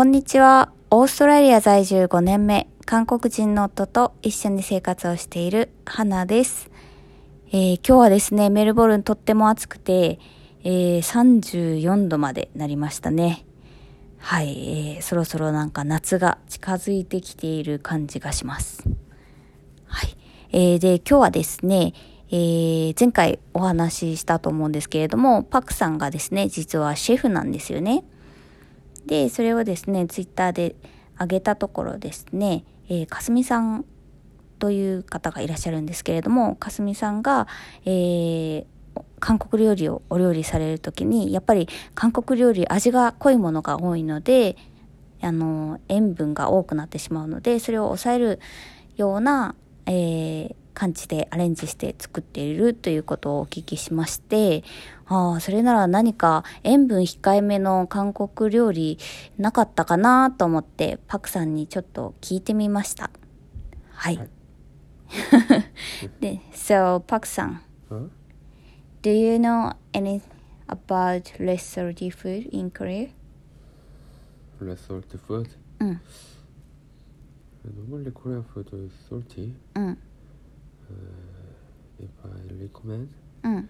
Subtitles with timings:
[0.00, 0.72] こんにちは。
[0.90, 6.70] オーストラリア在住5年目、韓国人の夫と一緒に生活をしている花です。
[7.52, 10.18] えー今日はですね、メルボルンとっても暑くて、
[10.64, 13.44] えー34度までなりましたね。
[14.16, 18.82] はい、えーそろそろなんか夏が近づいてきている感じがします。
[19.84, 20.16] はい。
[20.52, 21.92] えーで、今日はですね、
[22.30, 28.02] えー前回お話ししたと思うんですけれども、パクさんがですね、実はシェフなんですよね。
[29.06, 30.76] で、それをですね、ツイッターで
[31.18, 33.84] 上げたところですね、えーかすみさん
[34.58, 37.46] という方がいらっしゃるんですけれども、かすみさんが、
[37.84, 38.64] えー
[39.20, 44.56] 韓国料理をお料理されるときに、やっぱり韓国料理味が濃いものが多いので、
[45.20, 48.40] あの、塩分が多くなってしまうので、それを抑える
[48.96, 49.54] ような、
[49.86, 54.64] えー感じでアレンジして作っているということをお聞きしまして、
[55.06, 58.98] ああ、それなら何か塩分控えめの韓国料理
[59.38, 63.10] なかったかなと思って、パクさんにちょっと聞いてみました。
[63.92, 64.16] はい。
[64.16, 64.30] はい
[66.20, 67.62] で、so パクさん、
[69.02, 70.22] do you know any
[70.68, 73.10] about less salty food in Korea?
[74.60, 75.48] Salty food?
[75.80, 76.00] うん、
[77.64, 79.54] Normally Korean food is salty.
[79.74, 79.98] うん、
[81.98, 83.08] if I recommend、
[83.44, 83.68] うん、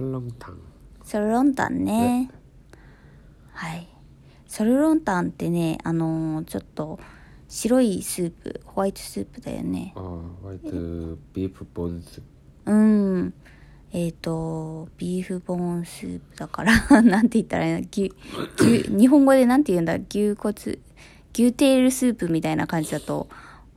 [0.00, 0.58] ソルロンタン
[1.02, 2.30] ソルロンタンね
[3.52, 3.88] はい
[4.46, 6.98] ソルロンタンってねあのー、ちょっと
[7.48, 10.70] 白いスープ white soup だよね.あ white
[11.32, 12.22] beef bones
[12.66, 13.34] うん
[13.92, 16.72] えっ、ー、と beef bone soup だから
[17.02, 17.88] なんて言ったらいいの?
[17.90, 18.12] 牛
[18.58, 19.94] 牛日本語でなんて言うんだ?
[19.94, 20.54] 牛骨
[21.32, 23.28] 牛テールスープみたいな感じだと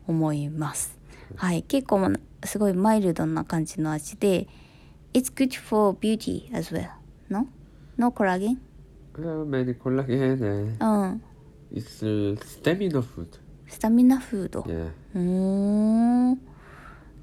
[0.07, 1.00] 思います。
[1.35, 2.11] はい、結構
[2.43, 4.47] すごいマイルドな感じの味で
[5.13, 6.89] It's good for beauty as well.
[7.29, 7.47] No?
[7.97, 8.57] No collagen?
[9.17, 11.21] No うん
[11.73, 13.27] It's a stamina food
[13.67, 14.91] スタミナフード Yeah.
[15.15, 16.41] うーん。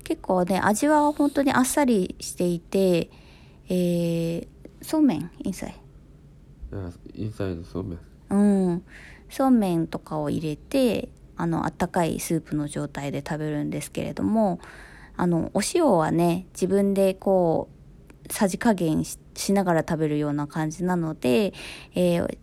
[0.05, 3.11] 結構ね味は本当にあっさりしていて
[3.69, 4.49] えー、
[4.81, 5.31] そうめん？
[5.45, 5.75] インサイ。
[7.15, 7.31] イ
[7.65, 7.99] そうめん。
[8.31, 8.83] うん。
[9.29, 14.61] そうめんとかを入れてあの、あったかいスープの状態で食べるんですけれども、
[15.17, 17.69] あの、お塩はね、自分でこ
[18.29, 21.55] う、さじ加減ししながら食べるような感じなので、
[21.95, 22.39] えー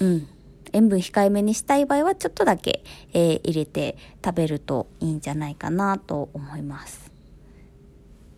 [0.00, 0.26] うん。
[0.72, 2.82] 塩分控えめにしたい場合はちょっとだけ、
[3.12, 7.12] えー入れて食べるといいんじゃないかなと思います。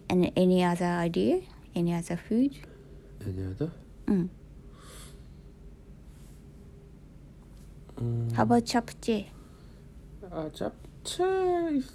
[0.08, 1.40] And any other idea?
[1.74, 2.50] Any other food?
[3.20, 3.70] Any other?
[4.08, 4.30] うん。
[7.96, 9.26] Um, How about チャプチェ
[10.34, 11.90] uh, japchae is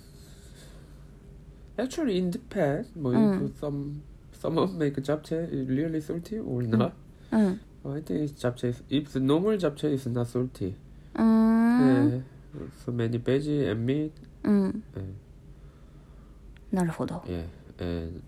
[1.78, 2.86] actually in Japan.
[2.96, 3.50] Well, Mm.
[3.50, 4.02] if some
[4.42, 6.94] someone make a japchae is really salty or not.
[7.32, 7.60] うん。
[7.86, 8.70] I think it's japchae.
[8.70, 10.74] is- If the normal japchae is not salty,
[11.16, 12.10] うーん。
[12.10, 12.22] yeah,
[12.86, 14.12] so many veggie and meat,
[14.44, 14.84] うん。
[14.96, 15.14] and,
[16.72, 17.16] なるほど。
[17.28, 17.46] yeah,
[17.80, 18.22] and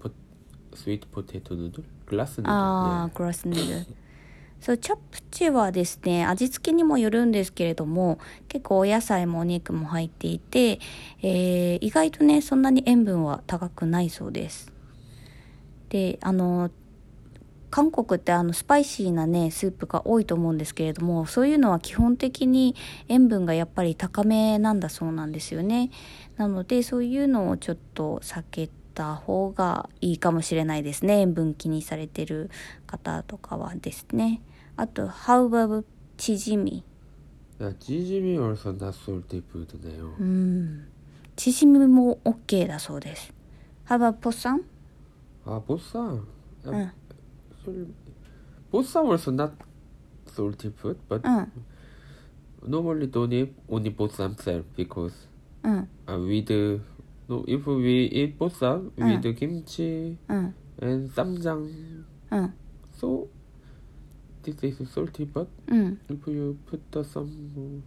[0.00, 0.12] pot,
[0.74, 2.50] sweet potato noodle, glass noodle.
[2.50, 3.86] ああ、グラスヌードル。
[4.60, 8.18] そう、チャプチェはですね、味付けにもよるんですけれども、
[8.48, 10.80] 結構お野菜もお肉も入っていて、
[11.22, 14.72] えー意外とね、そんなに塩分は高くないそうです。
[15.90, 16.70] で、あの、
[17.70, 22.74] 韓国ってあのスパイシーなね、スープが多いと思うんですけれども、そういうのは基本的に
[23.08, 25.90] 塩分がやっぱり高めなんだそうなんですよね。
[26.36, 31.20] なので、そういうのをちょっと避けた方がいいかもしれないですね。
[31.20, 32.50] 塩分気にされてる
[32.86, 34.40] 方とかはですね。
[34.76, 35.84] あとハウバブ
[36.16, 36.82] チヂミ？
[37.78, 40.14] チヂミはんナソルティプートだよ。
[40.18, 40.88] うん。
[41.36, 43.34] チヂミも OK だそうです。
[43.84, 44.62] ハウバブポッサン？
[45.44, 46.26] あポッサン？
[48.70, 49.52] ポッサンはさナ
[50.26, 51.48] ソルティプート but
[52.66, 54.34] normally don't eat only ポッサン
[54.76, 55.12] because、
[55.62, 56.80] うん、uh, we do
[57.28, 62.04] No, if we eat bosa with kimchi and samjang,
[62.96, 63.28] so
[64.44, 65.24] this is salty.
[65.24, 67.82] But if you put the some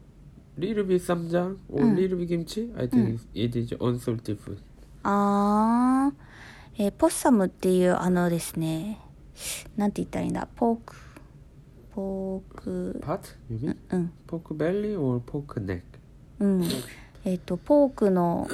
[0.57, 4.59] little bit samjang or little bit kimchi, I think it is unsalty food.
[5.03, 6.13] ああ、
[6.77, 8.99] えー、ポッサムっていうあのですね、
[9.77, 10.95] なんて言ったらいいんだ、ポーク、
[11.95, 13.35] ポーク、パッ、
[13.91, 15.21] うん、ポークベリー or
[16.39, 16.63] Um.
[17.25, 18.47] えっ、と、ポークの、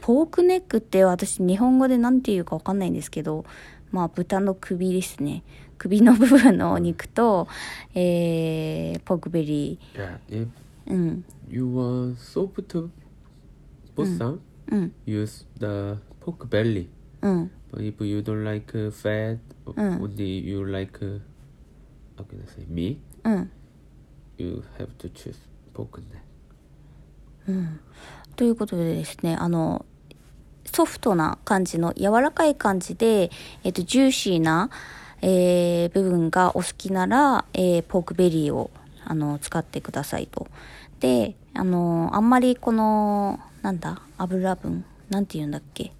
[0.00, 3.44] ポークネックって私日本語で何て言うかわかんないんですけど、
[3.90, 5.42] まあ豚の首ですね。
[5.78, 7.48] 首の部分のお肉と、
[7.94, 10.48] えー、ポークベリー。
[10.86, 11.24] うん。
[11.48, 12.88] you want soft
[13.96, 14.38] bossam,
[14.70, 14.92] うん。
[15.06, 16.88] use the pork belly.
[17.22, 17.50] うん。
[17.72, 20.00] But if you don't like uh, fat, o- Mm.
[20.00, 21.20] only you like uh,
[22.16, 23.50] how can I say meat, うん。
[24.38, 25.34] you have to choose
[25.74, 26.25] pork neck.
[27.48, 27.80] うん。
[28.36, 29.84] ということでですね、あの、
[30.72, 33.30] ソフトな感じの柔らかい感じで、
[33.64, 34.70] えっと、ジューシーな、
[35.22, 38.70] えー部分がお好きなら、えーポークベリーを、
[39.04, 40.48] あの、使ってくださいと。
[41.00, 45.92] で、あの、あんまりこの、なんだ、油分、なんて言うんだっけ。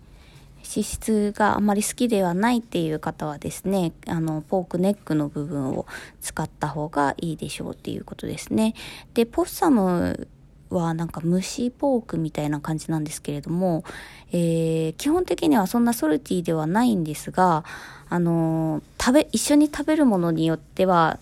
[0.69, 5.87] 脂質があんまり好きではないっていう方はですね、あの、ポークネックの部分を
[6.21, 8.75] 使った方がいいでしょうっていうことですね。
[9.15, 10.29] で、ポッサム
[10.71, 13.85] はなんか蒸しポークみたいな感じなんですけれども、
[14.33, 17.65] えー基本的にはそんなソルティではないんですが、
[18.09, 21.19] あのー食べ、一緒に食べるものによっては、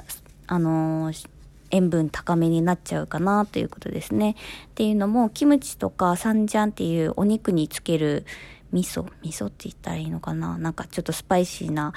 [0.47, 1.29] あのー
[1.71, 4.37] 塩分高めになっちゃうかなということですね。
[4.67, 8.25] っていうのも、キムチとかサンジャンっていうお肉につける
[8.71, 10.57] 味噌、味噌って言ったらいいのかな？
[10.57, 11.93] なんかちょっとスパイシーな、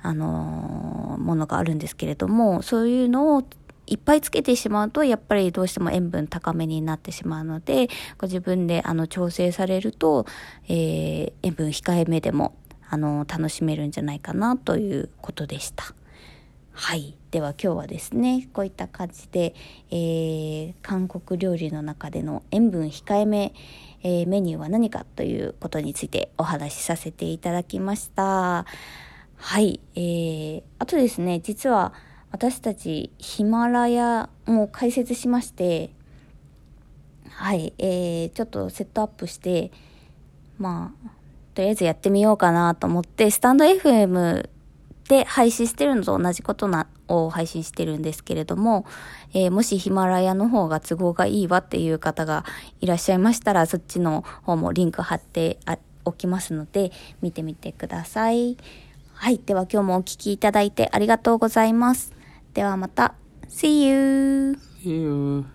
[0.00, 3.44] あのものがあるんですけれども、そういうのを
[3.86, 7.88] いっぱいつけてしまうと、やっぱりどうしても塩分高めになってしまうので、
[8.18, 10.26] ご自分であの調整されると、
[10.68, 12.54] えー塩分控えめでも、
[12.88, 15.94] あの楽しめるんじゃないかなということでした。
[16.72, 17.16] はい。
[17.30, 19.54] では今日はですね、こういった感じで、
[19.90, 23.52] えー韓国料理の中での塩分控えめ、
[24.02, 28.64] えーメニューは何かということについてお話しさせていただきました。
[29.36, 29.80] はい。
[29.96, 31.92] えー、あとですね、実は
[32.32, 35.90] 私たちヒマラヤも開設しまして、
[37.28, 37.74] はい。
[37.78, 39.70] えー、ちょっとセットアップして、
[40.58, 41.10] まあ、
[41.54, 44.48] とりあえずやってみようかなと思って、スタンド FM
[45.08, 48.86] で配信してるのと同じことな、を配信してるんですけれども、
[49.34, 52.44] えーもしヒマラヤの方が都合がいいわっていう方が
[52.80, 55.58] いらっしゃいましたら、そっちの方もリンク貼って
[56.06, 58.56] おきますので、見てみてください。
[59.12, 59.38] はい。
[59.44, 62.21] では今日もお聞きいただいてありがとうございます。
[62.53, 63.15] ではまた。
[63.47, 64.57] See you!
[64.83, 65.45] See you.